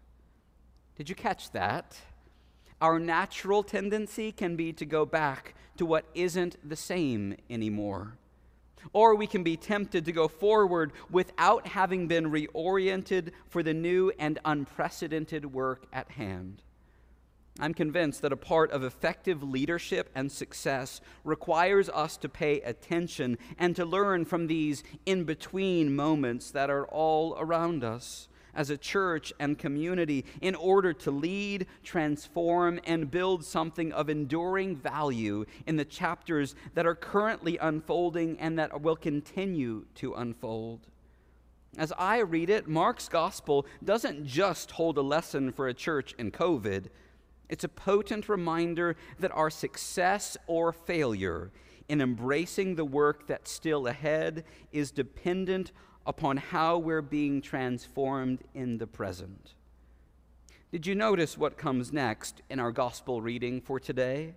Did 0.96 1.08
you 1.08 1.14
catch 1.14 1.50
that? 1.52 1.96
Our 2.82 2.98
natural 2.98 3.62
tendency 3.62 4.32
can 4.32 4.56
be 4.56 4.72
to 4.72 4.84
go 4.84 5.06
back 5.06 5.54
to 5.76 5.86
what 5.86 6.04
isn't 6.16 6.56
the 6.68 6.74
same 6.74 7.36
anymore. 7.48 8.18
Or 8.92 9.14
we 9.14 9.28
can 9.28 9.44
be 9.44 9.56
tempted 9.56 10.04
to 10.04 10.10
go 10.10 10.26
forward 10.26 10.90
without 11.08 11.68
having 11.68 12.08
been 12.08 12.32
reoriented 12.32 13.30
for 13.48 13.62
the 13.62 13.72
new 13.72 14.10
and 14.18 14.40
unprecedented 14.44 15.54
work 15.54 15.86
at 15.92 16.10
hand. 16.10 16.60
I'm 17.60 17.72
convinced 17.72 18.20
that 18.22 18.32
a 18.32 18.36
part 18.36 18.72
of 18.72 18.82
effective 18.82 19.44
leadership 19.44 20.10
and 20.16 20.32
success 20.32 21.00
requires 21.22 21.88
us 21.88 22.16
to 22.16 22.28
pay 22.28 22.62
attention 22.62 23.38
and 23.60 23.76
to 23.76 23.84
learn 23.84 24.24
from 24.24 24.48
these 24.48 24.82
in 25.06 25.22
between 25.22 25.94
moments 25.94 26.50
that 26.50 26.68
are 26.68 26.86
all 26.86 27.36
around 27.38 27.84
us 27.84 28.26
as 28.54 28.70
a 28.70 28.76
church 28.76 29.32
and 29.38 29.58
community 29.58 30.24
in 30.40 30.54
order 30.54 30.92
to 30.92 31.10
lead, 31.10 31.66
transform, 31.82 32.80
and 32.84 33.10
build 33.10 33.44
something 33.44 33.92
of 33.92 34.10
enduring 34.10 34.76
value 34.76 35.44
in 35.66 35.76
the 35.76 35.84
chapters 35.84 36.54
that 36.74 36.86
are 36.86 36.94
currently 36.94 37.58
unfolding 37.58 38.38
and 38.38 38.58
that 38.58 38.82
will 38.82 38.96
continue 38.96 39.84
to 39.94 40.14
unfold. 40.14 40.88
As 41.78 41.92
I 41.96 42.18
read 42.18 42.50
it, 42.50 42.68
Mark's 42.68 43.08
gospel 43.08 43.66
doesn't 43.82 44.26
just 44.26 44.72
hold 44.72 44.98
a 44.98 45.02
lesson 45.02 45.52
for 45.52 45.68
a 45.68 45.74
church 45.74 46.14
in 46.18 46.30
COVID. 46.30 46.86
It's 47.48 47.64
a 47.64 47.68
potent 47.68 48.28
reminder 48.28 48.96
that 49.18 49.32
our 49.32 49.48
success 49.48 50.36
or 50.46 50.72
failure 50.72 51.50
in 51.88 52.00
embracing 52.00 52.74
the 52.74 52.84
work 52.84 53.26
that's 53.26 53.50
still 53.50 53.86
ahead 53.86 54.44
is 54.70 54.90
dependent 54.90 55.72
upon 56.06 56.36
how 56.36 56.78
we're 56.78 57.02
being 57.02 57.40
transformed 57.40 58.40
in 58.54 58.78
the 58.78 58.86
present. 58.86 59.54
Did 60.70 60.86
you 60.86 60.94
notice 60.94 61.36
what 61.36 61.58
comes 61.58 61.92
next 61.92 62.42
in 62.48 62.58
our 62.58 62.72
gospel 62.72 63.20
reading 63.20 63.60
for 63.60 63.78
today? 63.78 64.34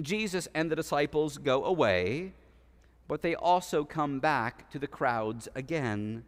Jesus 0.00 0.48
and 0.54 0.70
the 0.70 0.76
disciples 0.76 1.38
go 1.38 1.64
away, 1.64 2.32
but 3.06 3.22
they 3.22 3.34
also 3.34 3.84
come 3.84 4.18
back 4.18 4.70
to 4.70 4.78
the 4.78 4.86
crowds 4.86 5.48
again. 5.54 6.24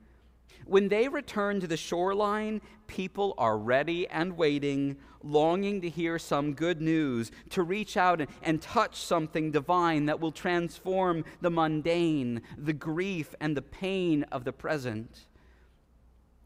When 0.67 0.89
they 0.89 1.09
return 1.09 1.61
to 1.61 1.67
the 1.67 1.77
shoreline, 1.77 2.61
people 2.87 3.35
are 3.37 3.59
ready 3.59 4.09
and 4.09 4.37
waiting, 4.37 4.97
longing 5.23 5.83
to 5.83 5.91
hear 5.91 6.19
some 6.19 6.55
good 6.55 6.81
news, 6.81 7.31
to 7.51 7.63
reach 7.63 7.97
out 7.97 8.27
and, 8.43 8.63
touch 8.63 8.97
something 8.97 9.51
divine 9.51 10.07
that 10.07 10.21
will 10.21 10.33
transform 10.33 11.25
the 11.41 11.51
mundane, 11.51 12.43
the 12.57 12.73
grief, 12.73 13.35
and 13.41 13.57
the 13.57 13.63
pain 13.63 14.23
of 14.25 14.45
the 14.45 14.53
present. 14.53 15.27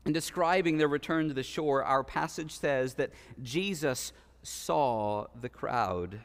In 0.04 0.12
describing 0.12 0.78
their 0.78 0.88
return 0.88 1.28
to 1.28 1.34
the 1.34 1.42
shore, 1.42 1.84
our 1.84 2.02
passage 2.02 2.52
says 2.52 2.94
that 2.94 3.12
Jesus 3.42 4.12
saw 4.42 5.26
the 5.40 5.48
crowd 5.48 6.20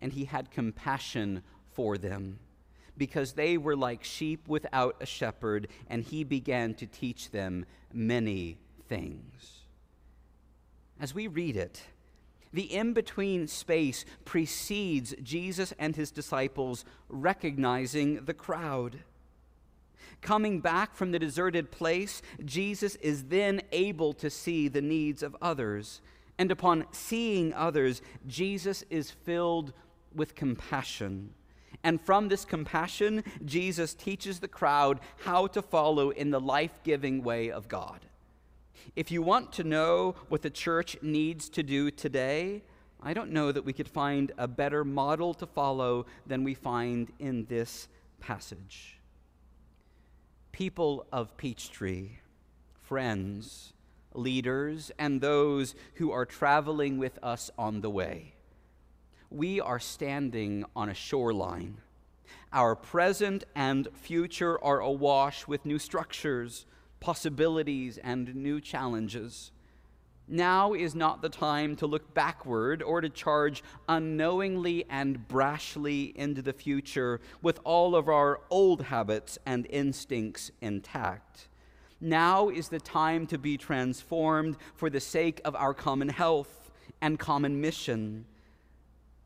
and 0.00 0.12
he 0.12 0.26
had 0.26 0.50
compassion 0.50 1.42
for 1.72 1.96
them 1.96 2.38
because 2.96 3.32
they 3.32 3.58
were 3.58 3.76
like 3.76 4.04
sheep 4.04 4.48
without 4.48 4.96
a 5.00 5.06
shepherd, 5.06 5.68
and 5.88 6.02
he 6.02 6.24
began 6.24 6.74
to 6.74 6.86
teach 6.86 7.30
them 7.30 7.66
many 7.92 8.58
things. 8.88 9.60
As 11.00 11.14
we 11.14 11.26
read 11.26 11.56
it, 11.56 11.82
the 12.52 12.74
in 12.74 12.94
between 12.94 13.48
space 13.48 14.04
precedes 14.24 15.14
Jesus 15.22 15.74
and 15.78 15.94
his 15.94 16.10
disciples 16.10 16.84
recognizing 17.08 18.24
the 18.24 18.34
crowd. 18.34 19.00
Coming 20.22 20.60
back 20.60 20.94
from 20.94 21.12
the 21.12 21.18
deserted 21.18 21.70
place, 21.70 22.22
Jesus 22.44 22.96
is 22.96 23.24
then 23.24 23.60
able 23.72 24.14
to 24.14 24.30
see 24.30 24.68
the 24.68 24.80
needs 24.80 25.22
of 25.22 25.36
others. 25.42 26.00
And 26.38 26.50
upon 26.50 26.86
seeing 26.92 27.52
others, 27.52 28.00
Jesus 28.26 28.84
is 28.88 29.10
filled 29.10 29.72
with 30.14 30.34
compassion. 30.34 31.34
And 31.86 32.00
from 32.00 32.26
this 32.26 32.44
compassion, 32.44 33.22
Jesus 33.44 33.94
teaches 33.94 34.40
the 34.40 34.48
crowd 34.48 34.98
how 35.18 35.46
to 35.46 35.62
follow 35.62 36.10
in 36.10 36.32
the 36.32 36.40
life 36.40 36.80
giving 36.82 37.22
way 37.22 37.48
of 37.48 37.68
God. 37.68 38.00
If 38.96 39.12
you 39.12 39.22
want 39.22 39.52
to 39.52 39.62
know 39.62 40.16
what 40.28 40.42
the 40.42 40.50
church 40.50 40.96
needs 41.00 41.48
to 41.50 41.62
do 41.62 41.92
today, 41.92 42.64
I 43.00 43.14
don't 43.14 43.30
know 43.30 43.52
that 43.52 43.64
we 43.64 43.72
could 43.72 43.88
find 43.88 44.32
a 44.36 44.48
better 44.48 44.82
model 44.84 45.32
to 45.34 45.46
follow 45.46 46.06
than 46.26 46.42
we 46.42 46.54
find 46.54 47.12
in 47.20 47.44
this 47.44 47.86
passage. 48.18 48.98
People 50.50 51.06
of 51.12 51.36
Peachtree, 51.36 52.16
friends, 52.82 53.74
leaders, 54.12 54.90
and 54.98 55.20
those 55.20 55.76
who 55.94 56.10
are 56.10 56.26
traveling 56.26 56.98
with 56.98 57.16
us 57.22 57.48
on 57.56 57.80
the 57.80 57.90
way 57.90 58.32
we 59.30 59.60
are 59.60 59.78
standing 59.78 60.64
on 60.74 60.88
a 60.88 60.94
shoreline. 60.94 61.78
Our 62.52 62.76
present 62.76 63.44
and 63.54 63.88
future 63.92 64.62
are 64.62 64.80
awash 64.80 65.46
with 65.46 65.66
new 65.66 65.78
structures, 65.78 66.64
possibilities, 67.00 67.98
and 67.98 68.34
new 68.34 68.60
challenges. 68.60 69.50
Now 70.28 70.72
is 70.72 70.94
not 70.94 71.22
the 71.22 71.28
time 71.28 71.76
to 71.76 71.86
look 71.86 72.12
backward 72.14 72.82
or 72.82 73.00
to 73.00 73.08
charge 73.08 73.62
unknowingly 73.88 74.84
and 74.90 75.28
brashly 75.28 76.14
into 76.16 76.42
the 76.42 76.52
future 76.52 77.20
with 77.42 77.60
all 77.62 77.94
of 77.94 78.08
our 78.08 78.40
old 78.50 78.82
habits 78.82 79.38
and 79.46 79.66
instincts 79.70 80.50
intact. 80.60 81.48
Now 82.00 82.48
is 82.48 82.68
the 82.68 82.80
time 82.80 83.26
to 83.28 83.38
be 83.38 83.56
transformed 83.56 84.56
for 84.74 84.90
the 84.90 85.00
sake 85.00 85.40
of 85.44 85.54
our 85.54 85.72
common 85.74 86.08
health 86.08 86.70
and 87.00 87.18
common 87.18 87.60
mission 87.60 88.24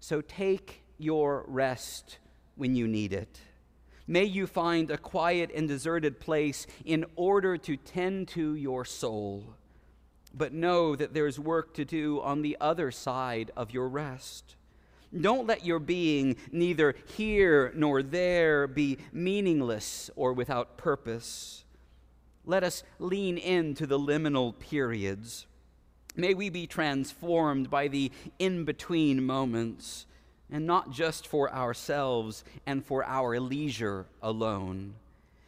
so 0.01 0.21
take 0.21 0.83
your 0.99 1.45
rest 1.47 2.19
when 2.57 2.75
you 2.75 2.89
need 2.89 3.13
it. 3.13 3.41
May 4.07 4.25
you 4.25 4.47
find 4.47 4.91
a 4.91 4.99
quiet 4.99 5.51
and 5.55 5.69
deserted 5.69 6.19
place 6.19 6.67
in 6.85 7.05
order 7.15 7.57
to 7.59 7.77
tend 7.77 8.29
to 8.29 8.55
your 8.55 8.85
soul. 8.85 9.55
But 10.35 10.53
know 10.53 10.97
that 10.97 11.15
there's 11.15 11.39
work 11.39 11.75
to 11.75 11.85
do 11.85 12.21
on 12.21 12.43
the 12.43 12.57
other 12.61 12.91
side 12.91 13.53
of 13.57 13.73
your 13.73 13.89
rest. 13.89 14.57
Don't 15.19 15.47
let 15.47 15.65
your 15.65 15.79
being 15.79 16.37
neither 16.51 16.95
here 17.17 17.73
nor 17.75 18.03
there 18.03 18.67
be 18.67 18.99
meaningless 19.13 20.11
or 20.17 20.33
without 20.33 20.77
purpose. 20.77 21.65
Let 22.45 22.65
us 22.65 22.83
lean 22.99 23.37
into 23.37 23.87
the 23.87 23.99
liminal 23.99 24.59
periods 24.59 25.47
May 26.17 26.35
we 26.35 26.51
be 26.51 26.67
transformed 26.67 27.71
by 27.71 27.89
the 27.89 28.11
in 28.39 28.65
between 28.65 29.25
moments, 29.25 30.07
and 30.51 30.67
not 30.67 30.91
just 30.91 31.27
for 31.27 31.53
ourselves 31.53 32.45
and 32.67 32.85
for 32.85 33.05
our 33.05 33.39
leisure 33.39 34.07
alone. 34.21 34.95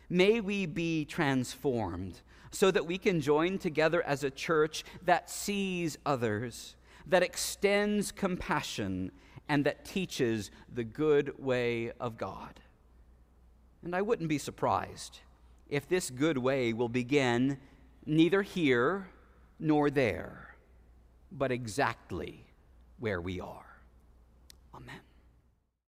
May 0.09 0.41
we 0.41 0.67
be 0.67 1.05
transformed 1.05 2.21
so 2.51 2.71
that 2.71 2.87
we 2.87 2.99
can 2.99 3.21
join 3.21 3.59
together 3.59 4.03
as 4.03 4.23
a 4.23 4.31
church 4.31 4.85
that 5.05 5.31
sees 5.31 5.99
others, 6.07 6.77
that 7.07 7.23
extends 7.23 8.13
compassion, 8.13 9.11
and 9.49 9.65
that 9.65 9.85
teaches 9.85 10.51
the 10.73 10.85
good 10.85 11.33
way 11.39 11.91
of 11.99 12.17
God. 12.17 12.61
And 13.83 13.97
I 13.97 14.03
wouldn't 14.03 14.29
be 14.29 14.39
surprised 14.39 15.21
if 15.69 15.89
this 15.89 16.11
good 16.11 16.39
way 16.39 16.73
will 16.73 16.89
begin 16.89 17.59
neither 18.07 18.43
here 18.43 19.09
nor 19.59 19.91
there, 19.91 20.52
but 21.37 21.51
exactly 21.51 22.45
where 22.99 23.21
we 23.21 23.41
are. 23.41 23.79
Amen. 24.75 25.01